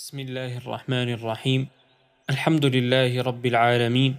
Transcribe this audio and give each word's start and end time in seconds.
بسم 0.00 0.18
الله 0.18 0.64
الرحمن 0.64 1.08
الرحيم. 1.12 1.68
الحمد 2.30 2.64
لله 2.66 3.20
رب 3.20 3.46
العالمين 3.46 4.16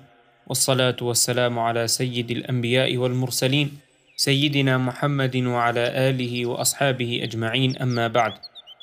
والصلاة 0.47 1.00
والسلام 1.02 1.59
على 1.59 1.88
سيد 1.88 2.31
الأنبياء 2.31 2.97
والمرسلين 2.97 3.68
سيدنا 4.15 4.78
محمد 4.78 5.36
وعلى 5.38 5.86
آله 6.09 6.46
وأصحابه 6.46 7.20
أجمعين 7.23 7.81
أما 7.81 8.07
بعد. 8.07 8.34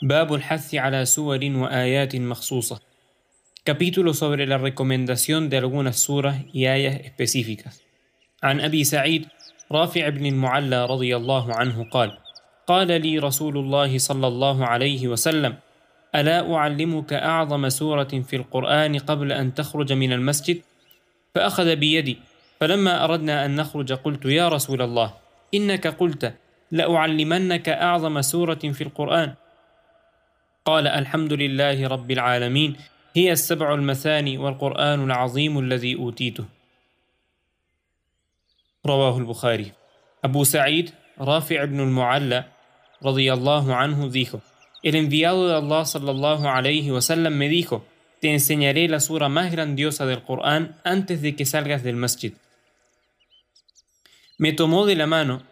باب 0.02 0.34
الحث 0.34 0.74
على 0.74 1.04
سور 1.04 1.38
وآيات 1.38 2.16
مخصوصة. 2.16 2.80
Capítulo 3.62 4.10
sobre 4.12 4.46
la 4.46 4.58
recomendación 4.58 5.48
de 5.50 5.58
algunas 5.58 6.02
suras 6.02 6.42
y 6.52 6.66
ayas 6.66 6.98
específicas. 6.98 7.78
عن 8.42 8.60
أبي 8.60 8.84
سعيد 8.84 9.26
رافع 9.72 10.08
بن 10.08 10.26
المعلى 10.26 10.86
رضي 10.86 11.16
الله 11.16 11.54
عنه 11.54 11.90
قال: 11.90 12.18
قال 12.66 12.88
لي 13.02 13.18
رسول 13.18 13.58
الله 13.58 13.98
صلى 13.98 14.26
الله 14.26 14.66
عليه 14.66 15.08
وسلم: 15.08 15.56
ألا 16.14 16.54
أعلمك 16.54 17.12
أعظم 17.12 17.68
سورة 17.68 18.04
في 18.28 18.36
القرآن 18.36 18.98
قبل 18.98 19.32
أن 19.32 19.54
تخرج 19.54 19.92
من 19.92 20.12
المسجد؟ 20.12 20.62
فأخذ 21.34 21.76
بيدي 21.76 22.18
فلما 22.60 23.04
أردنا 23.04 23.44
أن 23.44 23.56
نخرج 23.56 23.92
قلت 23.92 24.24
يا 24.24 24.48
رسول 24.48 24.82
الله 24.82 25.14
إنك 25.54 25.86
قلت 25.86 26.34
لأعلمنك 26.70 27.68
أعظم 27.68 28.22
سورة 28.22 28.54
في 28.54 28.80
القرآن. 28.84 29.34
قال 30.64 30.86
الحمد 30.86 31.32
لله 31.32 31.88
رب 31.88 32.10
العالمين 32.10 32.76
هي 33.16 33.32
السبع 33.32 33.74
المثاني 33.74 34.38
والقرآن 34.38 35.04
العظيم 35.04 35.58
الذي 35.58 35.96
أوتيته. 35.96 36.44
رواه 38.86 39.18
البخاري. 39.18 39.72
أبو 40.24 40.44
سعيد 40.44 40.90
رافع 41.20 41.64
بن 41.64 41.80
المعلى 41.80 42.44
رضي 43.02 43.32
الله 43.32 43.74
عنه 43.74 44.10
dijo 44.10 44.40
El 44.88 44.94
enviado 44.94 45.46
de 45.46 45.54
Allah 45.54 45.84
sallallahu 45.84 46.48
alayhi 46.48 46.90
wasallam 46.90 47.34
me 47.34 47.50
dijo, 47.50 47.84
te 48.22 48.32
enseñaré 48.32 48.88
la 48.88 49.00
sura 49.00 49.28
más 49.28 49.52
grandiosa 49.52 50.06
del 50.06 50.22
Corán 50.22 50.80
antes 50.82 51.20
de 51.20 51.36
que 51.36 51.44
salgas 51.44 51.82
del 51.82 51.96
masjid. 51.96 52.32
Me 54.38 54.54
tomó 54.54 54.86
de 54.86 54.96
la 54.96 55.06
mano 55.06 55.42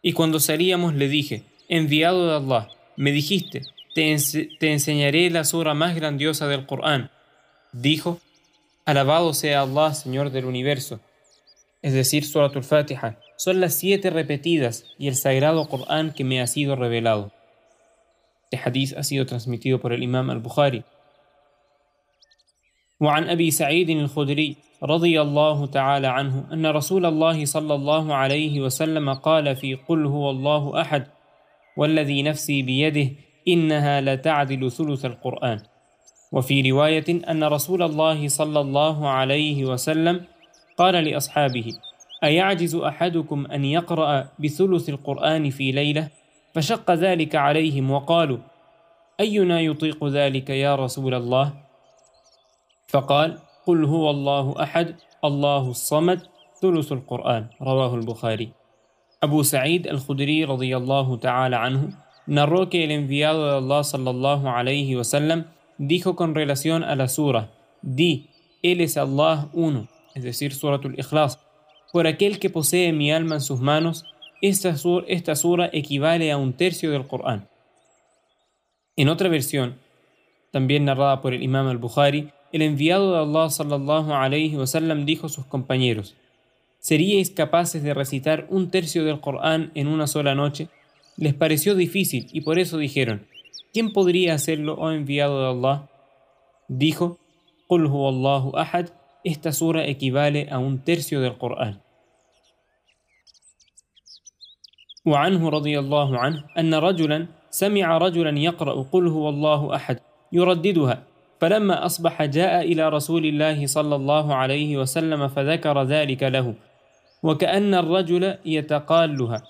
y 0.00 0.14
cuando 0.14 0.40
salíamos 0.40 0.94
le 0.94 1.08
dije, 1.08 1.42
enviado 1.68 2.26
de 2.26 2.36
Allah, 2.36 2.70
me 2.96 3.12
dijiste, 3.12 3.60
te, 3.94 4.16
te 4.58 4.72
enseñaré 4.72 5.28
la 5.28 5.44
sura 5.44 5.74
más 5.74 5.94
grandiosa 5.94 6.48
del 6.48 6.64
Corán. 6.64 7.10
Dijo, 7.72 8.22
alabado 8.86 9.34
sea 9.34 9.60
Allah, 9.60 9.92
Señor 9.92 10.30
del 10.30 10.46
universo. 10.46 10.98
Es 11.82 11.92
decir, 11.92 12.24
Suratul 12.24 12.64
Fatiha, 12.64 13.20
son 13.36 13.60
las 13.60 13.74
siete 13.74 14.08
repetidas 14.08 14.86
y 14.98 15.08
el 15.08 15.14
sagrado 15.14 15.68
Corán 15.68 16.14
que 16.14 16.24
me 16.24 16.40
ha 16.40 16.46
sido 16.46 16.74
revelado. 16.74 17.30
Este 18.54 18.68
hadith 18.68 18.96
ha 18.96 19.02
sido 19.02 19.26
transmitido 19.26 19.80
por 19.80 19.92
el 19.92 20.02
Imam 20.02 20.30
al-Bukhari. 20.30 20.84
وعن 23.00 23.28
أبي 23.28 23.50
سعيد 23.50 23.90
الخدري 23.90 24.56
رضي 24.82 25.22
الله 25.22 25.66
تعالى 25.66 26.06
عنه 26.06 26.46
أن 26.52 26.66
رسول 26.66 27.06
الله 27.06 27.44
صلى 27.44 27.74
الله 27.74 28.14
عليه 28.14 28.60
وسلم 28.60 29.12
قال 29.14 29.56
في 29.56 29.74
قل 29.74 30.06
هو 30.06 30.30
الله 30.30 30.80
أحد 30.80 31.06
والذي 31.76 32.22
نفسي 32.22 32.62
بيده 32.62 33.10
إنها 33.48 34.00
لتعدل 34.00 34.70
ثلث 34.70 35.04
القرآن 35.04 35.60
وفي 36.32 36.70
رواية 36.70 37.08
أن 37.30 37.44
رسول 37.44 37.82
الله 37.82 38.28
صلى 38.28 38.60
الله 38.60 39.08
عليه 39.08 39.64
وسلم 39.64 40.24
قال 40.76 40.94
لأصحابه 40.94 41.66
أيعجز 42.24 42.74
أحدكم 42.74 43.46
أن 43.46 43.64
يقرأ 43.64 44.28
بثلث 44.38 44.88
القرآن 44.88 45.50
في 45.50 45.72
ليلة؟ 45.72 46.08
فشق 46.54 46.90
ذلك 46.90 47.34
عليهم 47.34 47.90
وقالوا 47.90 48.38
أينا 49.20 49.60
يطيق 49.60 50.04
ذلك 50.04 50.50
يا 50.50 50.74
رسول 50.74 51.14
الله 51.14 51.52
فقال 52.88 53.38
قل 53.66 53.84
هو 53.84 54.10
الله 54.10 54.62
أحد 54.62 54.96
الله 55.24 55.70
الصمد 55.70 56.20
ثلث 56.62 56.92
القرآن 56.92 57.46
رواه 57.62 57.94
البخاري 57.94 58.52
Abu 59.24 59.40
Sa'id 59.42 59.88
al-Khudri 59.88 60.44
radiyallahu 60.44 61.16
ta'ala 61.16 61.64
anhu 61.64 61.96
narró 62.26 62.68
que 62.68 62.84
el 62.84 62.90
enviado 62.90 63.46
de 63.48 63.56
Allah 63.56 63.82
sallallahu 63.82 64.46
alayhi 64.48 64.96
wasallam 64.96 65.46
dijo 65.78 66.14
con 66.14 66.34
relación 66.34 66.84
a 66.84 66.94
la 66.94 67.08
sura 67.08 67.48
Di, 67.80 68.28
Él 68.62 68.82
es 68.82 68.96
Allah 68.96 69.48
uno, 69.52 69.88
es 70.14 70.22
decir, 70.22 70.52
suratul 70.54 70.98
Ikhlas. 70.98 71.38
Por 71.92 72.06
aquel 72.06 72.38
que 72.38 72.50
posee 72.50 72.92
mi 72.92 73.12
alma 73.12 73.36
en 73.36 73.40
sus 73.40 73.60
manos, 73.60 74.04
esta, 74.48 74.76
sur, 74.76 75.04
esta 75.08 75.36
sura 75.36 75.70
equivale 75.72 76.30
a 76.30 76.36
un 76.36 76.52
tercio 76.52 76.90
del 76.90 77.06
Corán. 77.06 77.48
En 78.96 79.08
otra 79.08 79.28
versión, 79.28 79.76
también 80.50 80.84
narrada 80.84 81.20
por 81.20 81.32
el 81.32 81.42
Imam 81.42 81.66
al-Bukhari, 81.68 82.30
el 82.52 82.62
enviado 82.62 83.12
de 83.12 83.18
Allah 83.18 83.50
sallallahu 83.50 84.12
alayhi 84.12 84.56
wasallam 84.56 85.06
dijo 85.06 85.26
a 85.26 85.30
sus 85.30 85.46
compañeros: 85.46 86.14
¿Seríais 86.78 87.30
capaces 87.30 87.82
de 87.82 87.94
recitar 87.94 88.46
un 88.50 88.70
tercio 88.70 89.04
del 89.04 89.20
Corán 89.20 89.72
en 89.74 89.88
una 89.88 90.06
sola 90.06 90.34
noche? 90.34 90.68
Les 91.16 91.34
pareció 91.34 91.74
difícil 91.74 92.28
y 92.32 92.42
por 92.42 92.58
eso 92.58 92.76
dijeron: 92.76 93.26
¿Quién 93.72 93.92
podría 93.92 94.34
hacerlo, 94.34 94.76
oh 94.78 94.90
enviado 94.90 95.40
de 95.40 95.58
Allah? 95.58 95.88
Dijo: 96.68 97.18
Qul 97.66 97.86
Allahu 97.86 98.56
ahad, 98.58 98.90
esta 99.24 99.52
sura 99.52 99.86
equivale 99.86 100.48
a 100.50 100.58
un 100.58 100.84
tercio 100.84 101.20
del 101.22 101.38
Corán. 101.38 101.83
وعنه 105.06 105.48
رضي 105.48 105.78
الله 105.78 106.18
عنه 106.18 106.44
أن 106.58 106.74
رجلا 106.74 107.26
سمع 107.50 107.98
رجلا 107.98 108.38
يقرأ 108.38 108.82
قل 108.82 109.08
هو 109.08 109.28
الله 109.28 109.76
أحد 109.76 110.00
يرددها 110.32 111.02
فلما 111.40 111.86
أصبح 111.86 112.24
جاء 112.24 112.64
إلى 112.72 112.88
رسول 112.88 113.26
الله 113.26 113.66
صلى 113.66 113.96
الله 113.96 114.34
عليه 114.34 114.76
وسلم 114.76 115.28
فذكر 115.28 115.82
ذلك 115.82 116.22
له 116.22 116.54
وكأن 117.22 117.74
الرجل 117.74 118.38
يتقالها. 118.44 119.42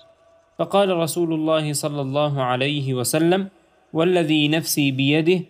فقال 0.59 0.89
رسول 0.97 1.33
الله 1.33 1.73
صلى 1.73 2.01
الله 2.01 2.43
عليه 2.43 2.93
وسلم 2.93 3.49
والذي 3.93 4.47
نفسي 4.47 4.91
بيده 4.91 5.43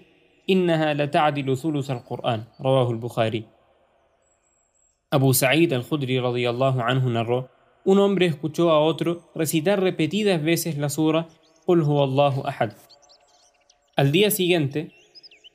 إنها 0.50 0.94
لتعدل 0.94 1.58
ثلث 1.58 1.92
القرآن. 1.92 2.44
رواه 2.62 2.92
البخاري. 2.92 3.44
أبو 5.14 5.32
سعيد 5.32 5.74
الخدري 5.74 6.20
رضي 6.20 6.50
الله 6.50 6.84
عنه 6.84 7.04
narró 7.10 7.55
un 7.86 8.00
hombre 8.00 8.26
escuchó 8.26 8.72
a 8.72 8.80
otro 8.80 9.30
recitar 9.36 9.80
repetidas 9.80 10.44
veces 10.44 10.78
la 10.78 10.90
sura 10.90 11.28
Allahu 11.68 12.44
ahad. 12.46 12.74
Al 13.96 14.12
día 14.12 14.30
siguiente, 14.30 14.92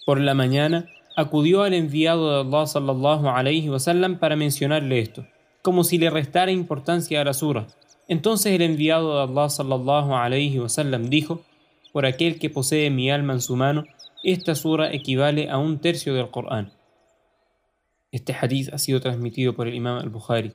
por 0.07 0.21
la 0.21 0.35
mañana, 0.35 0.87
acudió 1.17 1.63
al 1.63 1.75
enviado 1.75 2.31
de 2.31 2.49
Allah 2.49 2.67
sallallahu 2.67 3.29
alayhi 3.29 3.69
wasallam 3.69 4.19
para 4.19 4.37
mencionarle 4.37 5.01
esto, 5.01 5.27
como 5.63 5.85
si 5.85 5.99
le 5.99 6.09
restara 6.09 6.51
importancia 6.51 7.21
a 7.21 7.25
la 7.25 7.35
sura. 7.35 7.67
Entonces 8.09 8.53
el 8.53 8.63
enviado 8.63 9.17
de 9.17 9.33
Allah 9.33 9.51
sallallahu 9.51 10.15
alayhi 10.15 10.59
wasallam 10.59 11.11
dijo: 11.11 11.43
Por 11.93 12.07
aquel 12.07 12.39
que 12.39 12.51
posee 12.51 12.91
mi 12.91 13.11
alma 13.11 13.35
en 13.35 13.41
su 13.41 13.57
mano, 13.57 13.85
esta 14.23 14.55
sura 14.55 14.93
equivale 14.93 15.51
a 15.51 15.59
un 15.59 15.79
tercio 15.81 16.15
del 16.15 16.31
Corán. 16.31 16.73
Este 18.13 18.33
hadith 18.33 18.73
ha 18.73 18.79
sido 18.79 19.01
transmitido 19.01 19.55
por 19.55 19.69
el 19.69 19.75
Imam 19.75 19.99
al-Bukhari. 19.99 20.53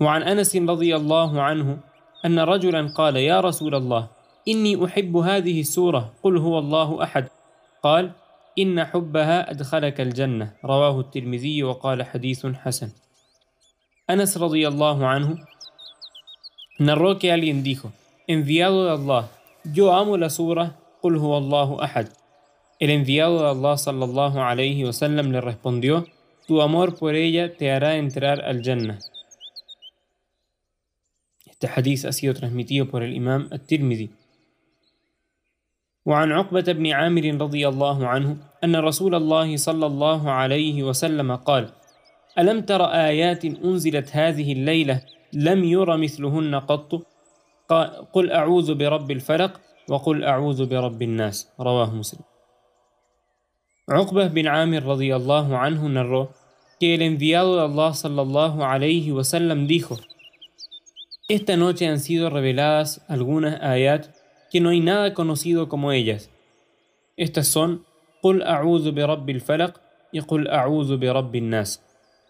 وعن 0.00 0.22
انس 0.22 0.56
رضي 0.56 0.96
الله 0.96 1.42
عنه 1.42 1.78
ان 2.24 2.38
رجلا 2.38 2.88
قال 2.88 3.16
يا 3.16 3.40
رسول 3.40 3.74
الله 3.74 4.08
اني 4.48 4.84
احب 4.84 5.16
هذه 5.16 5.60
السوره 5.60 6.12
قل 6.22 6.36
هو 6.38 6.58
الله 6.58 7.02
احد 7.02 7.28
قال 7.82 8.12
ان 8.58 8.84
حبها 8.84 9.50
ادخلك 9.50 10.00
الجنه 10.00 10.52
رواه 10.64 11.00
الترمذي 11.00 11.62
وقال 11.62 12.02
حديث 12.02 12.46
حسن 12.46 12.90
Anas 14.06 14.36
radiyallahu 14.36 15.00
anhu 15.00 15.40
narró 16.78 17.16
que 17.18 17.32
alguien 17.32 17.62
dijo, 17.62 17.90
enviado 18.26 18.84
de 18.84 18.90
Allah, 18.90 19.30
yo 19.64 19.94
amo 19.94 20.18
la 20.18 20.28
sura 20.28 20.76
Qul 21.00 21.16
huwa 21.18 21.38
Allahu 21.38 21.80
ahad. 21.80 22.08
El 22.80 22.90
enviado 22.90 23.40
de 23.40 23.48
Allah 23.48 23.78
sallallahu 23.78 24.40
alayhi 24.40 24.84
wasallam 24.84 25.32
le 25.32 25.40
respondió, 25.40 26.04
tu 26.46 26.60
amor 26.60 26.96
por 26.96 27.14
ella 27.14 27.56
te 27.56 27.72
hará 27.72 27.96
entrar 27.96 28.42
al 28.42 28.62
Jannah. 28.62 28.98
Este 31.54 31.68
hadith 31.68 32.04
ha 32.04 32.12
sido 32.12 32.34
transmitido 32.34 32.90
por 32.90 33.04
el 33.04 33.14
imam 33.14 33.48
At-Tirmidhi. 33.52 34.10
وعن 36.06 36.32
عقبة 36.32 36.72
بن 36.72 36.86
عامر 36.92 37.24
رضي 37.40 37.68
الله 37.68 38.06
عنه 38.06 38.36
أن 38.64 38.76
رسول 38.76 39.14
الله 39.14 39.56
صلى 39.56 39.86
الله 39.86 40.30
عليه 40.30 40.82
وسلم 40.82 41.36
قال 41.36 41.72
ألم 42.38 42.60
تر 42.60 42.84
آيات 42.84 43.44
أنزلت 43.44 44.16
هذه 44.16 44.52
الليلة 44.52 45.02
لم 45.32 45.64
ير 45.64 45.96
مثلهن 45.96 46.54
قط؟ 46.54 47.06
قل 48.12 48.30
أعوذ 48.32 48.74
برب 48.74 49.10
الفلق 49.10 49.60
وقل 49.88 50.24
أعوذ 50.24 50.66
برب 50.66 51.02
الناس 51.02 51.48
رواه 51.60 51.94
مسلم. 51.94 52.24
عقبة 53.90 54.26
بن 54.26 54.46
عامر 54.46 54.82
رضي 54.82 55.16
الله 55.16 55.56
عنه 55.56 55.88
نرى 55.88 56.28
que 56.80 56.94
el 56.94 57.02
enviado 57.02 57.56
de 57.56 57.62
Allah 57.62 57.92
صلى 57.92 58.22
الله 58.22 58.64
عليه 58.64 59.12
وسلم 59.12 59.66
dijo 59.66 60.13
Esta 61.28 61.56
noche 61.56 61.86
han 61.88 62.00
sido 62.00 62.28
reveladas 62.28 63.02
algunas 63.08 63.62
ayat 63.62 64.08
que 64.50 64.60
no 64.60 64.68
hay 64.68 64.80
nada 64.80 65.14
conocido 65.14 65.70
como 65.70 65.92
ellas. 65.92 66.30
Estas 67.16 67.48
son 67.48 67.84
قل 68.22 68.42
أعوذ 68.42 68.92
برب 68.92 69.30
الفلق 69.30 69.80
y 70.12 70.20
قل 70.20 70.48
أعوذ 70.48 70.96
برب 70.96 71.34
الناس. 71.36 71.80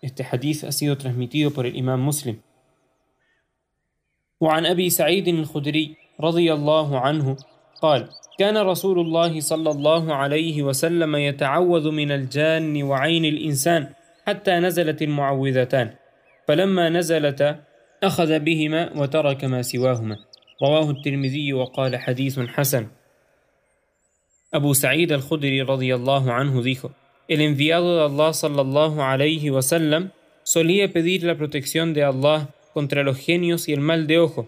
Este 0.02 0.22
hadith 0.24 0.64
ha 0.64 0.72
sido 0.72 0.96
transmitido 0.96 1.50
por 1.50 1.66
el 1.66 1.76
imam 1.76 2.00
muslim. 2.00 2.40
وعن 4.40 4.66
أبي 4.66 4.90
سعيد 4.90 5.28
الخدري 5.28 5.96
رضي 6.20 6.52
الله 6.52 6.98
عنه 6.98 7.36
قال 7.82 8.08
كان 8.38 8.56
رسول 8.56 8.98
الله 9.00 9.40
صلى 9.40 9.70
الله 9.70 10.14
عليه 10.14 10.62
وسلم 10.62 11.16
يتعوذ 11.16 11.90
من 11.90 12.12
الجان 12.12 12.82
وعين 12.82 13.24
الإنسان 13.24 13.88
حتى 14.26 14.58
نزلت 14.58 15.02
المعوذتان 15.02 15.90
فلما 16.48 16.88
نزلتا 16.88 17.73
أخذ 18.03 18.39
بهما 18.39 18.93
وترك 18.95 19.43
ما 19.45 19.61
سواهما 19.61 20.17
رواه 20.63 20.89
الترمذي 20.91 21.53
وقال 21.53 21.97
حديث 21.97 22.39
حسن 22.39 22.87
Abu 24.51 24.73
Sa'id 24.73 25.11
al-Khudri 25.11 25.61
radiyallahu 25.61 26.31
anhu 26.31 26.63
dijo, 26.63 26.91
el 27.27 27.41
enviado 27.41 27.97
de 27.97 28.03
Allah 28.05 28.33
sallallahu 28.33 28.99
alayhi 28.99 29.51
wasallam 29.51 30.11
solía 30.41 30.91
pedir 30.91 31.23
la 31.23 31.37
protección 31.37 31.93
de 31.93 32.03
Allah 32.03 32.49
contra 32.73 33.03
los 33.03 33.19
genios 33.19 33.69
y 33.69 33.73
el 33.73 33.81
mal 33.81 34.07
de 34.07 34.17
ojo. 34.17 34.47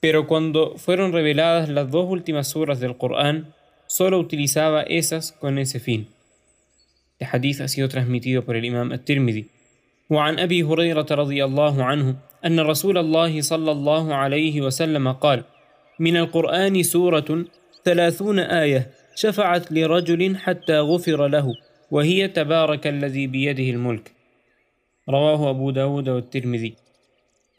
Pero 0.00 0.26
cuando 0.26 0.78
fueron 0.78 1.12
reveladas 1.12 1.68
las 1.68 1.90
dos 1.90 2.10
últimas 2.10 2.48
suras 2.48 2.80
del 2.80 2.96
Corán, 2.96 3.54
solo 3.86 4.18
utilizaba 4.18 4.82
esas 4.82 5.32
con 5.32 5.58
ese 5.58 5.78
fin. 5.78 6.08
El 7.18 7.28
hadith 7.30 7.60
ha 7.60 7.68
sido 7.68 7.88
transmitido 7.88 8.46
por 8.46 8.56
el 8.56 8.64
imam 8.64 8.92
at-Tirmidhi. 8.92 9.50
وعن 10.09 10.39
أبي 10.39 10.63
هريرة 10.63 11.05
رضي 11.11 11.45
الله 11.45 11.83
عنه 11.83 12.15
أن 12.45 12.59
رسول 12.59 12.97
الله 12.97 13.41
صلى 13.41 13.71
الله 13.71 14.13
عليه 14.13 14.61
وسلم 14.61 15.11
قال 15.11 15.43
من 15.99 16.17
القرآن 16.17 16.83
سورة 16.83 17.45
ثلاثون 17.85 18.39
آية 18.39 18.91
شفعت 19.15 19.71
لرجل 19.71 20.37
حتى 20.37 20.79
غفر 20.79 21.27
له 21.27 21.53
وهي 21.91 22.27
تبارك 22.27 22.87
الذي 22.87 23.27
بيده 23.27 23.63
الملك. 23.63 24.11
رواه 25.09 25.49
أبو 25.49 25.71
داود 25.71 26.09
والترمذي. 26.09 26.75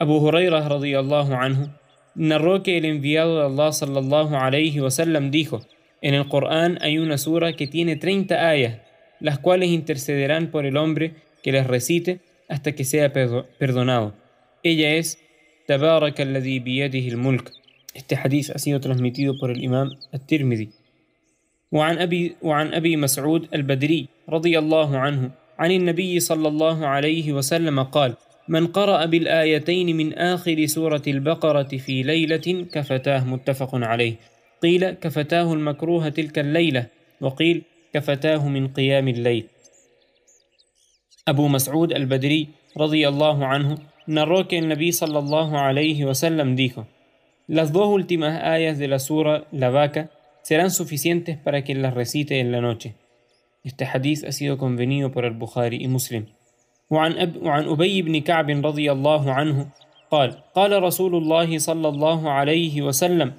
أبو 0.01 0.27
هريرة 0.27 0.67
رضي 0.67 0.99
الله 0.99 1.35
عنه 1.35 1.69
narró 2.15 2.61
que 2.61 2.77
el 2.77 2.85
enviado 2.85 3.39
de 3.39 3.45
Allah 3.45 3.71
sallallahu 3.71 4.35
alayhi 4.35 4.81
wasallam 4.81 5.31
dijo 5.31 5.61
En 6.01 6.13
el 6.13 6.27
Corán 6.27 6.77
hay 6.81 6.97
una 6.97 7.17
sura 7.17 7.53
que 7.53 7.67
tiene 7.67 7.95
30 7.95 8.49
ayas, 8.49 8.81
las 9.19 9.39
cuales 9.39 9.69
intercederán 9.69 10.47
por 10.47 10.65
el 10.65 10.75
hombre 10.77 11.13
que 11.43 11.51
recite 11.63 12.19
hasta 12.51 12.73
que 12.73 12.83
sea 12.83 13.11
perdonado. 13.13 14.13
Ella 14.61 14.89
es 14.95 15.17
Tabaraka 15.67 16.23
alladhi 16.23 16.59
biyadihi 16.59 17.09
al-mulk, 17.11 17.51
Este 17.93 18.15
hadith 18.15 18.51
ha 18.53 18.59
sido 18.59 18.79
transmitido 18.79 19.37
por 19.39 19.51
el 19.51 19.63
imam 19.63 19.89
al-Tirmidhi. 20.11 20.69
وعن 21.71 21.97
أبي, 21.97 22.35
وعن 22.41 22.73
أبي 22.73 22.97
مسعود 22.97 23.47
البدري 23.53 24.07
رضي 24.29 24.59
الله 24.59 24.97
عنه 24.97 25.31
عن 25.59 25.71
النبي 25.71 26.19
صلى 26.19 26.47
الله 26.47 26.87
عليه 26.87 27.33
وسلم 27.33 27.83
قال 27.83 28.15
من 28.47 28.67
قرأ 28.67 29.05
بالآيتين 29.05 29.97
من 29.97 30.13
آخر 30.13 30.65
سورة 30.65 31.01
البقرة 31.07 31.77
في 31.77 32.03
ليلة 32.03 32.65
كفتاه 32.73 33.23
متفق 33.23 33.75
عليه 33.75 34.15
قيل 34.61 34.91
كفتاه 34.91 35.53
المكروه 35.53 36.09
تلك 36.09 36.39
الليلة 36.39 36.85
وقيل 37.21 37.61
كفتاه 37.93 38.47
من 38.47 38.67
قيام 38.67 39.07
الليل 39.07 39.45
أبو 41.27 41.47
مسعود 41.47 41.91
البدري 41.91 42.47
رضي 42.77 43.07
الله 43.07 43.45
عنه 43.45 43.77
narró 44.07 44.47
que 44.47 44.57
el 44.57 44.67
Nabi 44.67 44.91
sallallahu 44.91 45.55
alayhi 45.55 46.05
wasallam 46.05 46.55
dijo 46.55 46.87
Las 47.47 47.71
dos 47.71 47.87
últimas 47.87 48.41
ayas 48.43 48.77
de 48.77 48.87
la 48.87 48.99
sura 48.99 49.45
La 49.51 49.69
Vaca 49.69 50.09
serán 50.41 50.71
suficientes 50.71 51.37
para 51.37 51.63
quien 51.63 51.81
las 51.81 51.93
recite 51.93 52.39
en 52.39 52.51
la 52.51 52.61
noche. 52.61 52.95
Este 53.63 53.85
hadith 53.85 54.23
ha 54.25 54.31
sido 54.31 54.57
convenido 54.57 55.11
por 55.11 55.25
el 55.25 55.33
Bukhari 55.33 55.77
y 55.83 55.87
Muslim. 55.87 56.25
وعن, 56.91 57.17
أب 57.17 57.43
وعن 57.43 57.63
أبي 57.67 58.01
بن 58.01 58.21
كعب 58.21 58.49
رضي 58.65 58.91
الله 58.91 59.31
عنه 59.31 59.67
قال 60.11 60.43
قال 60.55 60.83
رسول 60.83 61.15
الله 61.15 61.57
صلى 61.57 61.87
الله 61.87 62.29
عليه 62.29 62.81
وسلم 62.81 63.33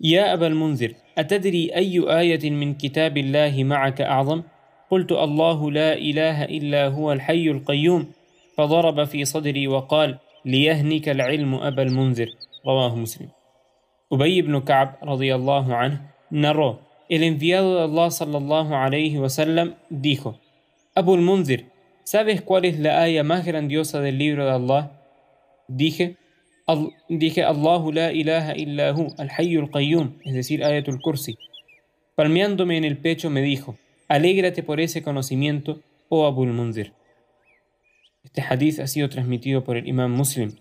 يا 0.00 0.34
أبا 0.34 0.46
المنذر 0.46 0.94
أتدري 1.18 1.70
أي 1.76 2.02
آية 2.20 2.50
من 2.50 2.74
كتاب 2.74 3.16
الله 3.16 3.64
معك 3.64 4.00
أعظم؟ 4.00 4.42
قلت 4.94 5.12
الله 5.12 5.58
لا 5.70 5.90
إله 6.08 6.44
إلا 6.44 6.82
هو 6.94 7.12
الحي 7.12 7.46
القيوم 7.50 8.02
فضرب 8.56 9.04
في 9.04 9.24
صدري 9.24 9.66
وقال 9.68 10.18
ليهنك 10.44 11.08
العلم 11.08 11.54
أبا 11.54 11.82
المنذر 11.82 12.28
رواه 12.66 12.96
مسلم 12.96 13.28
Ubay 14.14 14.38
ibn 14.38 14.54
Ka'b 14.62 15.02
radiyallahu 15.02 15.74
anhu 15.74 15.98
narró 16.30 16.78
el 17.10 17.22
enviado 17.24 17.74
de 17.76 17.82
Allah 17.88 18.08
sallallahu 18.20 18.70
alayhi 18.84 19.18
wasallam 19.18 19.74
dijo 19.90 20.38
Abul 20.94 21.22
Munzir 21.28 21.66
¿sabes 22.04 22.38
cuál 22.42 22.64
es 22.66 22.78
la 22.78 23.02
aya 23.02 23.24
más 23.24 23.44
grandiosa 23.44 23.98
del 24.00 24.18
libro 24.18 24.44
de 24.44 24.52
Allah? 24.52 24.82
Dije 25.66 26.16
al, 26.68 26.92
dije 27.08 27.42
Allahu 27.42 27.90
la 27.90 28.12
ilaha 28.12 28.52
illa 28.54 28.92
hu 28.94 29.10
al 29.18 29.30
hayyul 29.36 29.70
qayyum 29.74 30.06
es 30.24 30.34
decir 30.34 30.62
ayatul 30.62 31.00
kursi 31.00 31.34
palmeándome 32.14 32.76
en 32.76 32.84
el 32.84 32.96
pecho 32.98 33.30
me 33.30 33.42
dijo 33.42 33.74
alégrate 34.08 34.62
por 34.62 34.80
ese 34.80 35.02
conocimiento 35.02 35.80
oh 36.08 36.26
Abul 36.26 36.52
Munzir 36.52 36.92
Este 38.24 38.42
hadith 38.42 38.80
ha 38.80 38.86
sido 38.86 39.08
transmitido 39.08 39.64
por 39.64 39.76
el 39.76 39.88
imam 39.88 40.10
Muslim. 40.10 40.52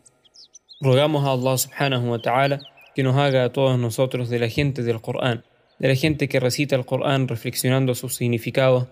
Rogamos 0.81 1.25
a 1.25 1.31
Allah 1.31 1.57
subhanahu 1.57 2.11
wa 2.11 2.19
ta'ala 2.19 2.59
que 2.95 3.03
nos 3.03 3.15
haga 3.15 3.45
a 3.45 3.51
todos 3.51 3.79
nosotros 3.79 4.29
de 4.29 4.39
la 4.39 4.49
gente 4.49 4.83
del 4.83 5.01
Corán, 5.01 5.43
de 5.79 5.87
la 5.87 5.95
gente 5.95 6.27
que 6.27 6.39
recita 6.39 6.75
el 6.75 6.85
Corán 6.85 7.27
reflexionando 7.27 7.95
sus 7.95 8.15
significados, 8.15 8.87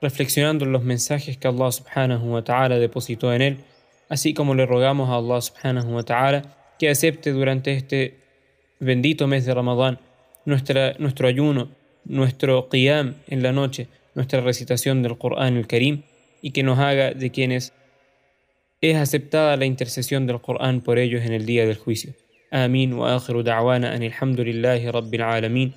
reflexionando 0.00 0.64
los 0.64 0.82
mensajes 0.82 1.36
que 1.36 1.48
Allah 1.48 1.72
subhanahu 1.72 2.32
wa 2.32 2.42
ta'ala 2.42 2.78
depositó 2.78 3.32
en 3.34 3.42
él, 3.42 3.64
así 4.08 4.32
como 4.32 4.54
le 4.54 4.64
rogamos 4.64 5.10
a 5.10 5.16
Allah 5.16 5.40
subhanahu 5.40 5.94
wa 5.94 6.02
ta'ala 6.02 6.42
que 6.78 6.88
acepte 6.88 7.32
durante 7.32 7.74
este 7.74 8.18
bendito 8.78 9.26
mes 9.26 9.44
de 9.44 9.54
Ramadán 9.54 9.98
nuestra, 10.44 10.94
nuestro 10.98 11.28
ayuno, 11.28 11.68
nuestro 12.08 12.68
qiyam 12.68 13.14
en 13.28 13.42
la 13.42 13.52
noche, 13.52 13.88
nuestra 14.14 14.40
recitación 14.40 15.02
del 15.02 15.16
Corán 15.16 15.56
el 15.56 15.66
Karim 15.66 16.02
y 16.42 16.50
que 16.50 16.62
nos 16.62 16.78
haga 16.78 17.12
de 17.12 17.30
quienes 17.30 17.72
es 18.80 18.96
aceptada 18.96 19.56
la 19.56 19.66
intercesión 19.66 20.26
del 20.26 20.40
Corán 20.40 20.80
por 20.80 20.98
ellos 20.98 21.24
en 21.24 21.32
el 21.32 21.46
día 21.46 21.66
del 21.66 21.76
juicio. 21.76 22.14
Amin 22.50 22.94
wa 22.94 23.14
akhiru 23.14 23.42
da'wana 23.42 23.92
an 23.92 24.02
alhamdulillahi 24.02 24.90
rabbil 24.90 25.22
alamin. 25.22 25.74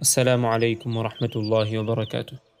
Assalamu 0.00 0.52
alaikum 0.52 0.96
wa 0.96 1.10
rahmatullahi 1.10 1.76
wa 1.78 1.82
barakatuh. 1.82 2.51